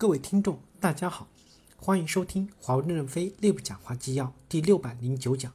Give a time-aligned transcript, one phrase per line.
[0.00, 1.28] 各位听众，大家好，
[1.76, 5.52] 欢迎收听华为任正非内部讲话纪要第六百零九讲，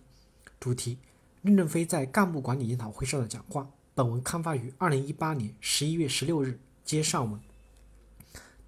[0.59, 0.99] 主题：
[1.41, 3.67] 任正非在干部管理研讨会上的讲话。
[3.95, 7.41] 本文刊发于二零一八年十一月十六日，接上文。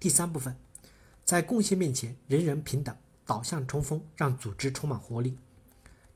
[0.00, 0.56] 第三部分，
[1.24, 5.38] 在贡献面前，人人平等，导向冲锋，让组织充满活力。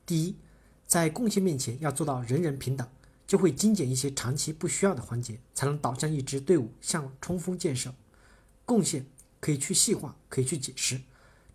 [0.04, 0.34] 第一，
[0.88, 2.88] 在贡献面前要做到人人平等，
[3.28, 7.94] 就会精简一些长期不需要的环节，才能导向一支队伍向冲锋建设。
[8.64, 9.06] 贡献
[9.42, 11.00] 可以去细化，可以去解释。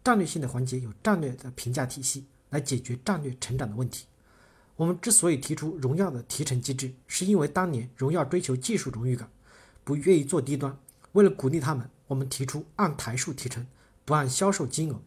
[0.03, 4.07] 战略性的环节有战略的评价体系来解决战略成长的问题。
[4.75, 9.31] 我们之所以提出荣耀的提成机制，是因为当年荣耀追求技术荣誉感，
[9.85, 10.77] 不愿意做低端。
[11.13, 13.65] 为了鼓励他们，我们提出按台数提成，
[14.03, 15.01] 不按销售金额。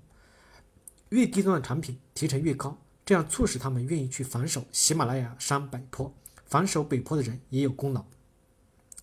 [1.10, 6.12] 越低端的产品提成越高，这样促使他们愿意去防守喜马拉雅山北坡。
[6.46, 8.06] 防守北坡的人也有功劳。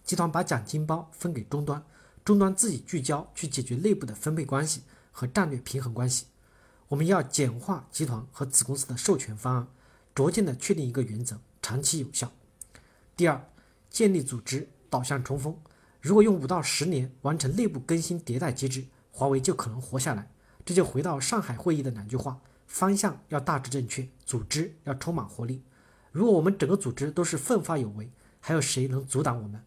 [0.03, 1.85] 集团把奖金包分给终端。
[2.27, 4.81] 终端自己聚焦去解决内部的分配关系
[5.13, 6.25] 和战略平衡关系。
[6.89, 9.67] 我们要简化集团和子公司的授权方案，
[10.13, 12.29] 逐渐的确定一个原则，长期有效。
[13.15, 13.49] 第二，
[13.89, 15.57] 建立组织导向冲锋。
[16.01, 20.29] 如果用五到十年完成内部更新迭代机制，华为就可能活下来。
[20.65, 25.63] 这就回到上海会议的两句话：方向要大致正确，组织要充满活力。
[26.11, 29.63] 如果我们整个组织都是奋发有为，还有谁能阻挡我们？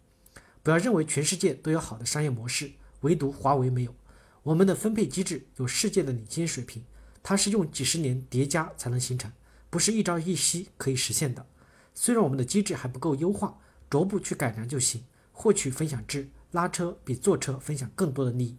[0.63, 3.95] 不要认为全世界都有好的商业模式，唯独华为没有。
[4.43, 6.85] 我们的分配机制有世界的领先水平，
[7.23, 9.33] 它是用几十年叠加才能形成，
[9.69, 11.47] 不是一朝一夕可以实现的。
[11.95, 13.59] 虽然我们的机制还不够优化，
[13.89, 15.05] 逐步去改良就行。
[15.33, 18.59] 获取分享制，拉车比坐车分享更多的利益。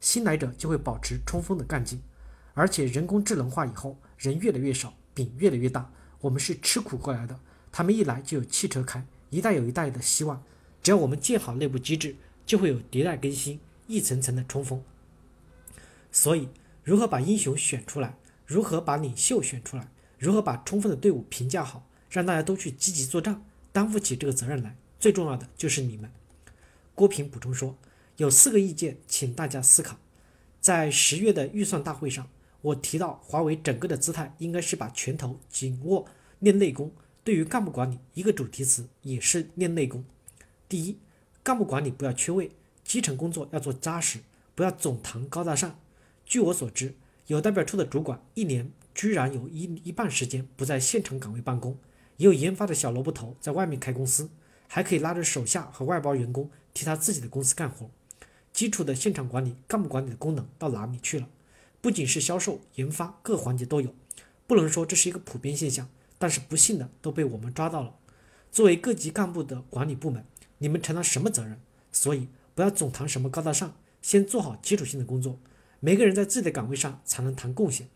[0.00, 2.00] 新来者就会保持冲锋的干劲，
[2.54, 5.90] 而且人工智能化以后，人越来越少，饼越来越大。
[6.20, 7.38] 我们是吃苦过来的，
[7.70, 10.42] 他们一来就有汽车开，一代有一代的希望。
[10.84, 14.82] 只要我们建好内部机制，就会有迭代更新，一层层的冲锋。
[16.12, 16.46] 所以，
[16.82, 23.42] 如何把英雄选出来，如何把领袖选出来，如何把充分的队伍评价好，让大家都去积极作战，
[23.72, 26.10] 担负起这个责任来，最重要的就是你们。
[26.94, 27.78] 郭平补充说，
[28.18, 29.96] 有四个意见，请大家思考。
[30.60, 32.28] 在十月的预算大会上，
[32.60, 36.06] 我提到华为整个的姿态应该是把拳头紧握，
[36.40, 36.92] 练内功。
[37.24, 40.04] 对于干部管理，一个主题词也是练内功。
[40.74, 40.98] 第一，
[41.44, 42.50] 干部管理不要缺位，
[42.82, 44.18] 基层工作要做扎实，
[44.56, 45.78] 不要总谈高大上。
[46.26, 46.96] 据我所知，
[47.28, 51.78] 有代表处的主管一年居然有一一半时间不在现场岗位办公，
[52.16, 54.28] 也有研发的小萝卜头在外面开公司，
[54.66, 57.88] 还可以拉着手下和外包员工替他自己的公司干活。
[58.52, 61.28] 基础的现场管理、干部管理的功能到哪里去了？
[61.80, 63.94] 不仅是销售、研发各环节都有，
[64.48, 67.94] 不能说这是一个普遍现象，但是不幸的都被我们抓到了。
[68.50, 70.24] 作为各级干部的管理部门。
[70.64, 71.60] 你们承担什么责任？
[71.92, 75.38] 所以不要总谈什么高大上，先做好基础性的工作。
[75.78, 77.88] 每个人在自己的岗位上才能谈贡献。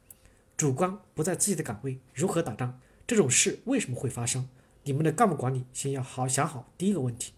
[0.54, 2.78] 主观不在自己的岗位，如何打仗？
[3.06, 4.50] 这种事为什么会发生？
[4.82, 7.32] 你们的干部管理先要好想好第一个问题。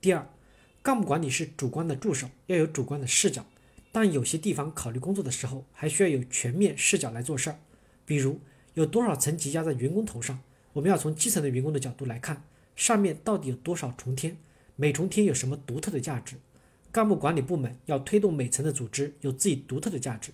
[0.00, 0.28] 第二，
[0.82, 3.46] 干部管理是主观的助手，要有主观的视角，
[3.92, 7.60] 但有些地方考虑工作的时候，还需要有全面视角来做事儿。
[8.04, 8.40] 比如
[8.74, 10.40] 有多少层级压在员工头上，
[10.72, 12.42] 我们要从基层的员工的角度来看。
[12.82, 14.36] 上面到底有多少重天？
[14.74, 16.34] 每重天有什么独特的价值？
[16.90, 20.32] 干部管理部门要推动每层的组织有自己独特的价值。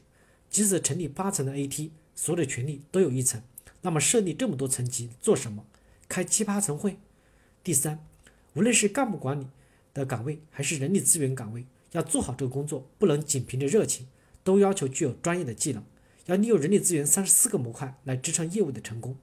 [0.48, 3.42] 即使成立八层的 AT，所有的权利都有一层，
[3.82, 5.66] 那么设立这么多层级做什么？
[6.08, 6.96] 开七八层会？
[7.62, 8.02] 第三，
[8.54, 9.48] 无论是干部管理
[9.92, 14.06] 的岗位还是人力资源岗位，要做好这个工作，不能仅凭着热情，
[14.42, 15.84] 都要求具有专业的技能，
[16.24, 19.18] 要利用人力资源三十四个模块来支撑业务的成功。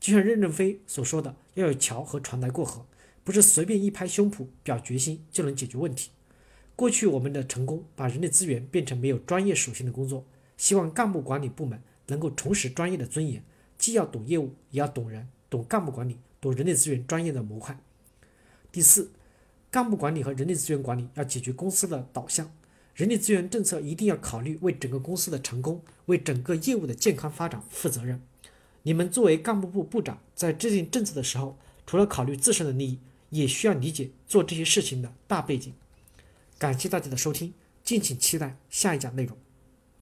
[0.00, 2.86] 就像任正非所说的，要有桥和船来过河，
[3.24, 6.10] 不是随便一拍胸脯表决心就能解决问题。
[6.76, 10.24] 过去我们的成功把人力资源变成没有专业属性的工作，
[10.56, 13.42] 希望干部管理部门能够重拾专业的尊严，
[13.76, 17.78] 既要懂业务，也要懂人，懂干部管理，懂人力资源专业的模块。
[18.70, 19.10] 第四，
[19.70, 22.52] 干部管理和人力资源管理要解决公司的导向，
[22.94, 28.22] 人力资源政策一定要考虑为整个公司的成功，为整个业务的健康发展负责任。
[28.82, 32.98] 你们作为干部部部长，在制定政策的时候，除了考虑自身的利益，
[33.30, 35.72] 也需要理解做这些事情的大背景。
[36.58, 37.52] 感谢大家的收听，
[37.84, 39.36] 敬请期待下一讲内容。